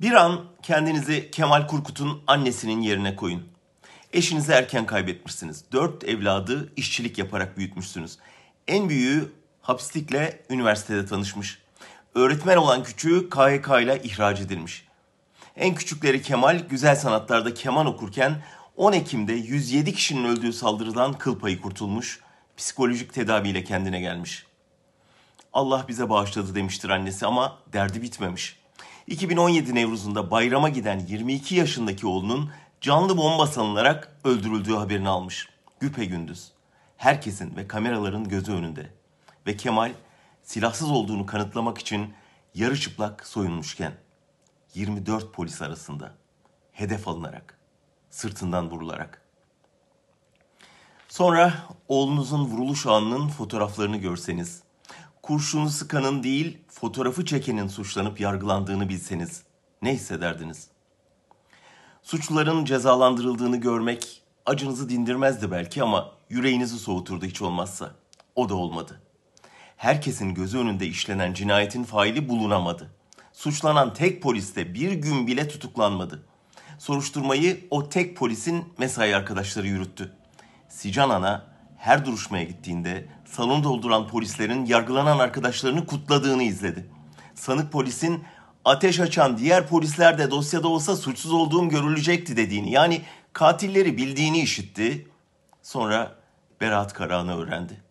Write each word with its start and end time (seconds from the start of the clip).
Bir 0.00 0.12
an 0.12 0.40
kendinizi 0.62 1.30
Kemal 1.30 1.66
Kurkut'un 1.66 2.22
annesinin 2.26 2.80
yerine 2.80 3.16
koyun. 3.16 3.42
Eşinizi 4.12 4.52
erken 4.52 4.86
kaybetmişsiniz. 4.86 5.64
Dört 5.72 6.04
evladı 6.04 6.72
işçilik 6.76 7.18
yaparak 7.18 7.56
büyütmüşsünüz. 7.56 8.18
En 8.68 8.88
büyüğü 8.88 9.32
hapislikle 9.62 10.42
üniversitede 10.50 11.06
tanışmış. 11.06 11.62
Öğretmen 12.14 12.56
olan 12.56 12.82
küçüğü 12.82 13.30
KHK 13.30 13.68
ile 13.82 14.02
ihraç 14.02 14.40
edilmiş. 14.40 14.86
En 15.56 15.74
küçükleri 15.74 16.22
Kemal 16.22 16.58
güzel 16.58 16.96
sanatlarda 16.96 17.54
keman 17.54 17.86
okurken 17.86 18.42
10 18.76 18.92
Ekim'de 18.92 19.32
107 19.32 19.92
kişinin 19.92 20.24
öldüğü 20.24 20.52
saldırıdan 20.52 21.12
kıl 21.12 21.38
payı 21.38 21.60
kurtulmuş, 21.60 22.20
psikolojik 22.56 23.14
tedaviyle 23.14 23.64
kendine 23.64 24.00
gelmiş. 24.00 24.46
Allah 25.52 25.84
bize 25.88 26.10
bağışladı 26.10 26.54
demiştir 26.54 26.88
annesi 26.88 27.26
ama 27.26 27.58
derdi 27.72 28.02
bitmemiş. 28.02 28.59
2017 29.10 29.74
Nevruz'unda 29.74 30.30
bayrama 30.30 30.68
giden 30.68 30.98
22 30.98 31.54
yaşındaki 31.54 32.06
oğlunun 32.06 32.50
canlı 32.80 33.16
bomba 33.16 33.46
sanılarak 33.46 34.16
öldürüldüğü 34.24 34.74
haberini 34.74 35.08
almış. 35.08 35.48
Güpe 35.80 36.04
gündüz. 36.04 36.52
Herkesin 36.96 37.56
ve 37.56 37.68
kameraların 37.68 38.28
gözü 38.28 38.52
önünde. 38.52 38.90
Ve 39.46 39.56
Kemal 39.56 39.92
silahsız 40.42 40.90
olduğunu 40.90 41.26
kanıtlamak 41.26 41.78
için 41.78 42.14
yarı 42.54 42.80
çıplak 42.80 43.26
soyunmuşken 43.26 43.92
24 44.74 45.34
polis 45.34 45.62
arasında 45.62 46.14
hedef 46.72 47.08
alınarak, 47.08 47.58
sırtından 48.10 48.70
vurularak. 48.70 49.22
Sonra 51.08 51.54
oğlunuzun 51.88 52.44
vuruluş 52.44 52.86
anının 52.86 53.28
fotoğraflarını 53.28 53.96
görseniz, 53.96 54.62
kurşunu 55.30 55.70
sıkanın 55.70 56.22
değil 56.22 56.58
fotoğrafı 56.68 57.24
çekenin 57.24 57.68
suçlanıp 57.68 58.20
yargılandığını 58.20 58.88
bilseniz 58.88 59.42
ne 59.82 59.94
hissederdiniz? 59.94 60.68
Suçluların 62.02 62.64
cezalandırıldığını 62.64 63.56
görmek 63.56 64.22
acınızı 64.46 64.88
dindirmezdi 64.88 65.50
belki 65.50 65.82
ama 65.82 66.12
yüreğinizi 66.30 66.78
soğuturdu 66.78 67.26
hiç 67.26 67.42
olmazsa. 67.42 67.90
O 68.34 68.48
da 68.48 68.54
olmadı. 68.54 69.00
Herkesin 69.76 70.34
gözü 70.34 70.58
önünde 70.58 70.86
işlenen 70.86 71.34
cinayetin 71.34 71.84
faili 71.84 72.28
bulunamadı. 72.28 72.90
Suçlanan 73.32 73.94
tek 73.94 74.22
polis 74.22 74.56
de 74.56 74.74
bir 74.74 74.92
gün 74.92 75.26
bile 75.26 75.48
tutuklanmadı. 75.48 76.22
Soruşturmayı 76.78 77.66
o 77.70 77.88
tek 77.88 78.16
polisin 78.16 78.64
mesai 78.78 79.16
arkadaşları 79.16 79.66
yürüttü. 79.66 80.12
Sican 80.68 81.10
Ana 81.10 81.49
her 81.80 82.06
duruşmaya 82.06 82.44
gittiğinde 82.44 83.06
salonu 83.24 83.64
dolduran 83.64 84.08
polislerin 84.08 84.64
yargılanan 84.64 85.18
arkadaşlarını 85.18 85.86
kutladığını 85.86 86.42
izledi. 86.42 86.90
Sanık 87.34 87.72
polisin 87.72 88.24
ateş 88.64 89.00
açan 89.00 89.38
diğer 89.38 89.68
polisler 89.68 90.18
de 90.18 90.30
dosyada 90.30 90.68
olsa 90.68 90.96
suçsuz 90.96 91.32
olduğum 91.32 91.68
görülecekti 91.68 92.36
dediğini 92.36 92.70
yani 92.70 93.02
katilleri 93.32 93.96
bildiğini 93.96 94.40
işitti. 94.40 95.08
Sonra 95.62 96.16
beraat 96.60 96.92
kararını 96.92 97.38
öğrendi. 97.38 97.82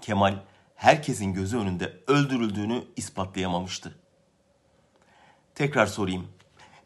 Kemal 0.00 0.34
herkesin 0.74 1.34
gözü 1.34 1.58
önünde 1.58 1.96
öldürüldüğünü 2.06 2.84
ispatlayamamıştı. 2.96 3.94
Tekrar 5.54 5.86
sorayım. 5.86 6.28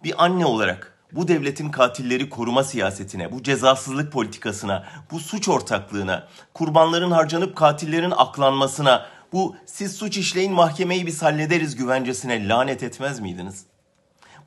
Bir 0.04 0.24
anne 0.24 0.46
olarak 0.46 0.93
bu 1.16 1.28
devletin 1.28 1.70
katilleri 1.70 2.30
koruma 2.30 2.64
siyasetine, 2.64 3.32
bu 3.32 3.42
cezasızlık 3.42 4.12
politikasına, 4.12 4.84
bu 5.10 5.20
suç 5.20 5.48
ortaklığına, 5.48 6.28
kurbanların 6.54 7.10
harcanıp 7.10 7.56
katillerin 7.56 8.10
aklanmasına, 8.16 9.06
bu 9.32 9.56
siz 9.66 9.96
suç 9.96 10.18
işleyin 10.18 10.52
mahkemeyi 10.52 11.06
biz 11.06 11.22
hallederiz 11.22 11.76
güvencesine 11.76 12.48
lanet 12.48 12.82
etmez 12.82 13.20
miydiniz? 13.20 13.64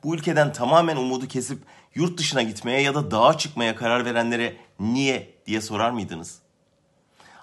Bu 0.04 0.14
ülkeden 0.14 0.52
tamamen 0.52 0.96
umudu 0.96 1.28
kesip 1.28 1.58
yurt 1.94 2.18
dışına 2.18 2.42
gitmeye 2.42 2.80
ya 2.82 2.94
da 2.94 3.10
dağa 3.10 3.38
çıkmaya 3.38 3.76
karar 3.76 4.04
verenlere 4.04 4.56
niye 4.80 5.34
diye 5.46 5.60
sorar 5.60 5.90
mıydınız? 5.90 6.38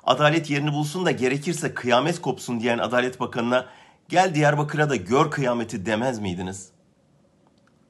Adalet 0.04 0.50
yerini 0.50 0.74
bulsun 0.74 1.06
da 1.06 1.12
gerekirse 1.12 1.74
kıyamet 1.74 2.22
kopsun 2.22 2.60
diyen 2.60 2.78
Adalet 2.78 3.20
Bakanı'na 3.20 3.66
gel 4.10 4.36
Diyarbakır'a 4.36 4.90
da 4.90 4.96
gör 4.96 5.32
kıyameti 5.32 5.86
demez 5.86 6.20
miydiniz? 6.20 6.70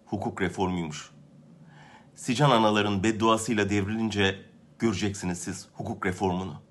Hukuk 0.06 0.41
reformuymuş. 0.41 1.15
Sican 2.16 2.52
anaların 2.52 3.03
bedduasıyla 3.03 3.70
devrilince 3.70 4.36
göreceksiniz 4.80 5.38
siz 5.40 5.68
hukuk 5.74 6.06
reformunu. 6.06 6.65